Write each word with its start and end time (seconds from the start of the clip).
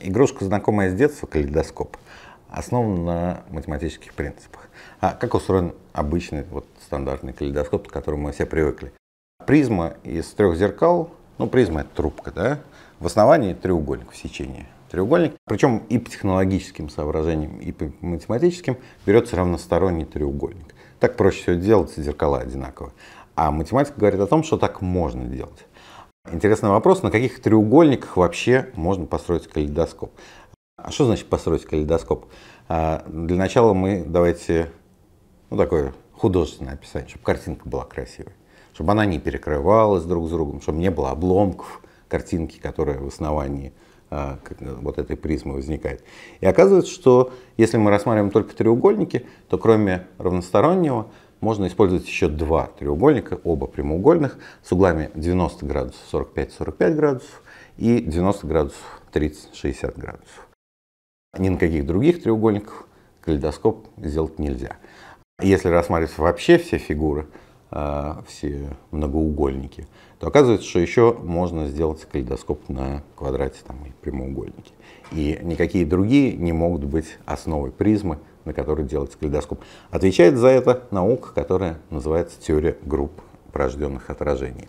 Игрушка, 0.00 0.44
знакомая 0.44 0.90
с 0.90 0.94
детства, 0.94 1.26
калейдоскоп, 1.26 1.96
основан 2.48 3.04
на 3.04 3.42
математических 3.48 4.12
принципах. 4.12 4.68
А 5.00 5.12
как 5.12 5.34
устроен 5.34 5.72
обычный 5.92 6.42
вот, 6.50 6.66
стандартный 6.84 7.32
калейдоскоп, 7.32 7.88
к 7.88 7.92
которому 7.92 8.24
мы 8.24 8.32
все 8.32 8.44
привыкли? 8.44 8.92
Призма 9.46 9.94
из 10.02 10.26
трех 10.26 10.56
зеркал, 10.56 11.10
ну 11.38 11.46
призма 11.46 11.82
это 11.82 11.90
трубка, 11.94 12.32
да, 12.32 12.58
в 12.98 13.06
основании 13.06 13.54
треугольник 13.54 14.10
в 14.10 14.16
сечении. 14.16 14.66
Треугольник, 14.90 15.34
причем 15.46 15.78
и 15.88 15.98
по 15.98 16.10
технологическим 16.10 16.88
соображениям, 16.88 17.60
и 17.60 17.70
по 17.70 17.92
математическим 18.00 18.76
берется 19.06 19.36
равносторонний 19.36 20.04
треугольник. 20.04 20.74
Так 20.98 21.16
проще 21.16 21.42
всего 21.42 21.54
делать, 21.54 21.94
зеркала 21.96 22.40
одинаковые. 22.40 22.92
А 23.36 23.50
математика 23.50 23.98
говорит 23.98 24.20
о 24.20 24.26
том, 24.26 24.42
что 24.42 24.58
так 24.58 24.82
можно 24.82 25.24
делать. 25.24 25.66
Интересный 26.32 26.68
вопрос, 26.68 27.02
на 27.02 27.10
каких 27.10 27.42
треугольниках 27.42 28.16
вообще 28.16 28.68
можно 28.74 29.04
построить 29.04 29.48
калейдоскоп? 29.48 30.12
А 30.76 30.90
что 30.92 31.06
значит 31.06 31.26
построить 31.26 31.64
калейдоскоп? 31.64 32.26
А, 32.68 33.04
для 33.08 33.36
начала 33.36 33.74
мы 33.74 34.04
давайте, 34.06 34.70
ну 35.50 35.56
такое 35.56 35.92
художественное 36.12 36.74
описание, 36.74 37.08
чтобы 37.08 37.24
картинка 37.24 37.68
была 37.68 37.84
красивой, 37.84 38.32
чтобы 38.74 38.92
она 38.92 39.06
не 39.06 39.18
перекрывалась 39.18 40.04
друг 40.04 40.28
с 40.28 40.30
другом, 40.30 40.60
чтобы 40.60 40.78
не 40.78 40.90
было 40.90 41.10
обломков 41.10 41.82
картинки, 42.06 42.60
которая 42.60 42.98
в 42.98 43.08
основании 43.08 43.72
а, 44.08 44.38
вот 44.60 44.98
этой 44.98 45.16
призмы 45.16 45.54
возникает. 45.54 46.04
И 46.40 46.46
оказывается, 46.46 46.92
что 46.92 47.32
если 47.56 47.76
мы 47.76 47.90
рассматриваем 47.90 48.30
только 48.30 48.54
треугольники, 48.54 49.26
то 49.48 49.58
кроме 49.58 50.06
равностороннего 50.18 51.08
можно 51.40 51.66
использовать 51.66 52.06
еще 52.06 52.28
два 52.28 52.66
треугольника, 52.78 53.40
оба 53.44 53.66
прямоугольных, 53.66 54.38
с 54.62 54.72
углами 54.72 55.10
90 55.14 55.66
градусов 55.66 56.00
45-45 56.12 56.94
градусов 56.94 57.42
и 57.76 58.00
90 58.00 58.46
градусов 58.46 59.02
30-60 59.12 59.98
градусов. 59.98 60.48
Ни 61.38 61.48
на 61.48 61.58
каких 61.58 61.86
других 61.86 62.22
треугольниках 62.22 62.86
калейдоскоп 63.22 63.86
сделать 63.96 64.38
нельзя. 64.38 64.76
Если 65.40 65.68
рассматривать 65.68 66.18
вообще 66.18 66.58
все 66.58 66.78
фигуры, 66.78 67.26
а, 67.70 68.22
все 68.26 68.76
многоугольники, 68.90 69.86
то 70.18 70.26
оказывается, 70.26 70.68
что 70.68 70.80
еще 70.80 71.14
можно 71.14 71.66
сделать 71.66 72.04
калейдоскоп 72.04 72.68
на 72.68 73.04
квадрате 73.14 73.60
там, 73.66 73.84
и 73.86 73.90
прямоугольнике. 73.90 74.72
И 75.12 75.38
никакие 75.42 75.86
другие 75.86 76.36
не 76.36 76.52
могут 76.52 76.84
быть 76.84 77.16
основой 77.26 77.70
призмы, 77.70 78.18
на 78.44 78.52
которой 78.52 78.86
делается 78.86 79.18
калейдоскоп. 79.18 79.60
Отвечает 79.90 80.36
за 80.36 80.48
это 80.48 80.84
наука, 80.90 81.30
которая 81.34 81.78
называется 81.90 82.40
теория 82.40 82.76
групп, 82.82 83.12
порожденных 83.52 84.10
отражениями. 84.10 84.68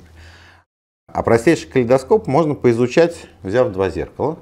А 1.07 1.23
простейший 1.23 1.69
калейдоскоп 1.69 2.27
можно 2.27 2.55
поизучать, 2.55 3.27
взяв 3.43 3.71
два 3.71 3.89
зеркала. 3.89 4.37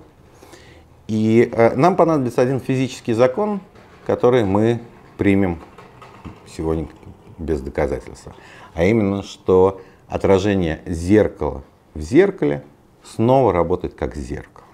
И 1.08 1.50
э, 1.52 1.76
нам 1.76 1.96
понадобится 1.96 2.42
один 2.42 2.60
физический 2.60 3.14
закон, 3.14 3.62
который 4.06 4.44
мы 4.44 4.80
примем 5.18 5.60
сегодня 6.48 6.88
без 7.40 7.62
доказательства. 7.62 8.36
А 8.76 8.84
именно, 8.84 9.24
что 9.24 9.82
отражение 10.08 10.82
зеркала 10.86 11.64
в 11.94 12.02
зеркале 12.02 12.64
снова 13.04 13.52
работает 13.52 13.96
как 13.96 14.16
зеркало. 14.16 14.66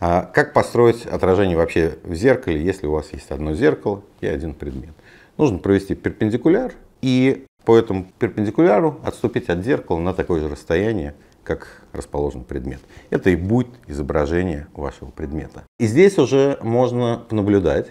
А 0.00 0.22
как 0.22 0.52
построить 0.52 1.06
отражение 1.06 1.56
вообще 1.56 1.98
в 2.04 2.14
зеркале, 2.14 2.62
если 2.62 2.86
у 2.86 2.92
вас 2.92 3.12
есть 3.12 3.30
одно 3.30 3.54
зеркало 3.54 4.02
и 4.20 4.26
один 4.26 4.54
предмет? 4.54 4.94
Нужно 5.36 5.58
провести 5.58 5.94
перпендикуляр 5.94 6.72
и 7.00 7.44
по 7.64 7.76
этому 7.76 8.06
перпендикуляру 8.18 9.00
отступить 9.04 9.48
от 9.48 9.64
зеркала 9.64 9.98
на 9.98 10.14
такое 10.14 10.40
же 10.40 10.48
расстояние, 10.48 11.14
как 11.42 11.82
расположен 11.92 12.44
предмет. 12.44 12.80
Это 13.10 13.30
и 13.30 13.36
будет 13.36 13.68
изображение 13.86 14.68
вашего 14.74 15.10
предмета. 15.10 15.64
И 15.78 15.86
здесь 15.86 16.18
уже 16.18 16.58
можно 16.62 17.24
наблюдать, 17.30 17.88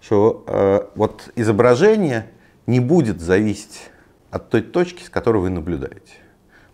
что 0.00 0.44
э, 0.46 0.80
вот 0.94 1.30
изображение 1.34 2.26
не 2.66 2.80
будет 2.80 3.20
зависеть 3.20 3.90
от 4.30 4.50
той 4.50 4.62
точки, 4.62 5.02
с 5.02 5.10
которой 5.10 5.38
вы 5.38 5.50
наблюдаете. 5.50 6.12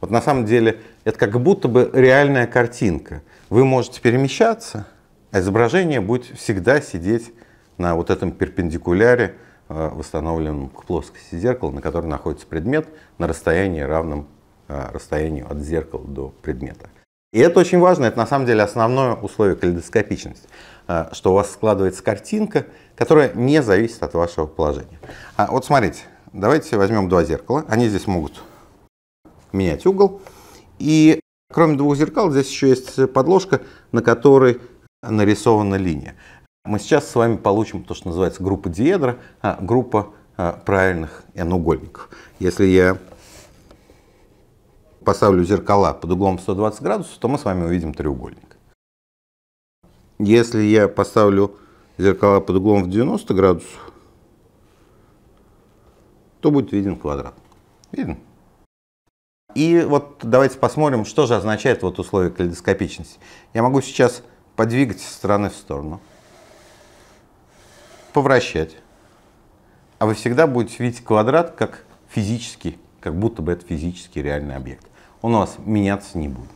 Вот 0.04 0.10
на 0.10 0.20
самом 0.20 0.44
деле 0.44 0.82
это 1.04 1.19
как 1.19 1.41
будто 1.41 1.66
бы 1.66 1.88
реальная 1.94 2.47
картинка. 2.47 3.22
Вы 3.48 3.65
можете 3.65 4.03
перемещаться, 4.03 4.87
а 5.31 5.41
изображение 5.41 6.03
будет 6.03 6.26
всегда 6.26 6.82
сидеть 6.82 7.32
на 7.78 7.94
вот 7.94 8.10
этом 8.10 8.31
перпендикуляре, 8.31 9.37
э, 9.70 9.91
восстановленном 9.94 10.69
к 10.69 10.84
плоскости 10.84 11.37
зеркала, 11.37 11.70
на 11.70 11.81
котором 11.81 12.10
находится 12.10 12.47
предмет, 12.47 12.87
на 13.16 13.26
расстоянии 13.26 13.81
равном 13.81 14.28
э, 14.69 14.91
расстоянию 14.92 15.50
от 15.50 15.60
зеркала 15.60 16.04
до 16.06 16.34
предмета. 16.42 16.91
И 17.32 17.38
это 17.38 17.60
очень 17.60 17.78
важно, 17.78 18.04
это 18.04 18.19
на 18.19 18.26
самом 18.26 18.44
деле 18.44 18.62
основное 18.62 19.15
условие 19.15 19.56
калейдоскопичности, 19.56 20.47
э, 20.86 21.06
что 21.12 21.31
у 21.31 21.34
вас 21.36 21.50
складывается 21.50 22.03
картинка, 22.03 22.66
которая 22.94 23.32
не 23.32 23.62
зависит 23.62 24.03
от 24.03 24.12
вашего 24.12 24.44
положения. 24.44 25.00
А 25.36 25.47
вот 25.50 25.65
смотрите, 25.65 26.03
давайте 26.34 26.76
возьмем 26.76 27.09
два 27.09 27.25
зеркала, 27.25 27.65
они 27.69 27.88
здесь 27.88 28.06
могут 28.06 28.42
менять 29.54 29.87
угол. 29.87 30.20
И 30.78 31.20
кроме 31.53 31.76
двух 31.76 31.97
зеркал, 31.97 32.31
здесь 32.31 32.50
еще 32.50 32.69
есть 32.69 33.12
подложка, 33.12 33.62
на 33.92 34.03
которой 34.03 34.60
нарисована 35.03 35.76
линия. 35.76 36.16
Мы 36.65 36.78
сейчас 36.78 37.09
с 37.09 37.15
вами 37.15 37.37
получим 37.37 37.84
то, 37.84 37.94
что 37.94 38.09
называется 38.09 38.42
группа 38.42 38.69
диедра, 38.69 39.19
а, 39.42 39.59
группа 39.60 40.15
а, 40.37 40.53
правильных 40.53 41.25
n-угольников. 41.34 42.09
Если 42.38 42.65
я 42.65 42.98
поставлю 45.04 45.44
зеркала 45.44 45.92
под 45.92 46.10
углом 46.12 46.38
120 46.38 46.82
градусов, 46.82 47.19
то 47.19 47.28
мы 47.28 47.38
с 47.38 47.44
вами 47.44 47.65
увидим 47.65 47.92
треугольник. 47.92 48.56
Если 50.19 50.62
я 50.62 50.88
поставлю 50.88 51.56
зеркала 51.98 52.41
под 52.41 52.56
углом 52.56 52.84
в 52.84 52.91
90 52.91 53.34
градусов, 53.34 53.92
то 56.41 56.50
будет 56.50 56.72
виден 56.72 56.97
квадрат. 56.97 57.34
Видно? 57.92 58.19
И 59.54 59.84
вот 59.88 60.19
давайте 60.22 60.59
посмотрим, 60.59 61.04
что 61.04 61.26
же 61.26 61.37
означает 61.37 61.82
вот 61.82 61.98
условие 61.98 62.31
калейдоскопичности. 62.32 63.19
Я 63.53 63.62
могу 63.62 63.81
сейчас 63.81 64.22
подвигать 64.56 65.00
стороны 65.00 65.50
в 65.50 65.54
сторону, 65.54 66.00
повращать. 68.12 68.76
А 69.98 70.06
вы 70.06 70.15
всегда 70.15 70.47
будете 70.47 70.82
видеть 70.82 71.04
квадрат 71.04 71.53
как 71.53 71.84
физический, 72.09 72.78
как 73.00 73.15
будто 73.16 73.42
бы 73.42 73.53
это 73.53 73.65
физический 73.65 74.22
реальный 74.22 74.56
объект. 74.56 74.87
Он 75.22 75.34
у 75.34 75.38
вас 75.38 75.56
меняться 75.65 76.19
не 76.19 76.28
будет. 76.28 76.50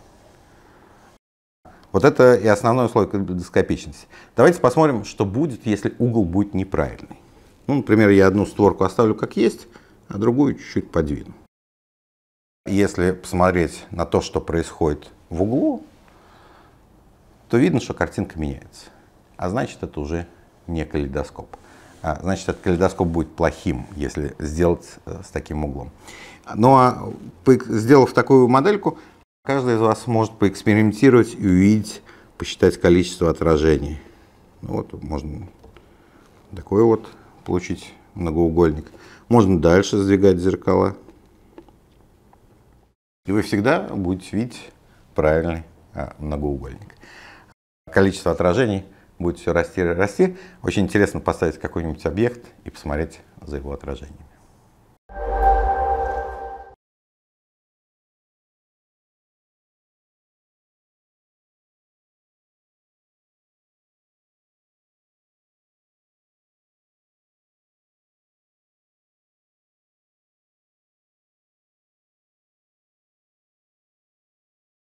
Вот 1.92 2.04
это 2.04 2.34
и 2.34 2.46
основное 2.46 2.86
условие 2.86 3.10
калейдоскопичности. 3.10 4.06
Давайте 4.36 4.60
посмотрим, 4.60 5.04
что 5.04 5.24
будет, 5.24 5.66
если 5.66 5.94
угол 5.98 6.24
будет 6.24 6.52
неправильный. 6.52 7.18
Ну, 7.66 7.76
например, 7.76 8.10
я 8.10 8.26
одну 8.26 8.44
створку 8.44 8.84
оставлю 8.84 9.14
как 9.14 9.36
есть, 9.36 9.68
а 10.08 10.18
другую 10.18 10.54
чуть-чуть 10.54 10.90
подвину. 10.90 11.32
Если 12.68 13.12
посмотреть 13.12 13.86
на 13.90 14.04
то, 14.04 14.20
что 14.20 14.40
происходит 14.40 15.10
в 15.30 15.42
углу, 15.42 15.84
то 17.48 17.56
видно, 17.56 17.80
что 17.80 17.94
картинка 17.94 18.38
меняется. 18.38 18.86
А 19.38 19.48
значит, 19.48 19.82
это 19.82 19.98
уже 20.00 20.26
не 20.66 20.84
калейдоскоп. 20.84 21.56
А 22.02 22.18
значит, 22.22 22.48
этот 22.50 22.62
калейдоскоп 22.62 23.08
будет 23.08 23.34
плохим, 23.34 23.86
если 23.96 24.36
сделать 24.38 24.86
э, 25.06 25.22
с 25.24 25.30
таким 25.30 25.64
углом. 25.64 25.90
Ну 26.54 26.76
а 26.76 27.10
сделав 27.46 28.12
такую 28.12 28.48
модельку, 28.48 28.98
каждый 29.44 29.76
из 29.76 29.80
вас 29.80 30.06
может 30.06 30.34
поэкспериментировать 30.34 31.34
и 31.34 31.46
увидеть, 31.46 32.02
посчитать 32.36 32.78
количество 32.78 33.30
отражений. 33.30 33.98
Ну, 34.60 34.74
вот 34.74 35.02
можно 35.02 35.46
такой 36.54 36.82
вот 36.84 37.08
получить 37.44 37.94
многоугольник. 38.14 38.86
Можно 39.28 39.58
дальше 39.60 39.96
сдвигать 39.96 40.38
зеркала. 40.38 40.96
И 43.28 43.30
вы 43.30 43.42
всегда 43.42 43.80
будете 43.82 44.34
видеть 44.34 44.70
правильный 45.14 45.64
а, 45.92 46.14
многоугольник. 46.18 46.94
Количество 47.92 48.32
отражений 48.32 48.86
будет 49.18 49.38
все 49.38 49.52
расти 49.52 49.82
и 49.82 49.84
расти. 49.84 50.38
Очень 50.62 50.84
интересно 50.84 51.20
поставить 51.20 51.58
какой-нибудь 51.58 52.06
объект 52.06 52.46
и 52.64 52.70
посмотреть 52.70 53.20
за 53.42 53.58
его 53.58 53.74
отражением. 53.74 54.27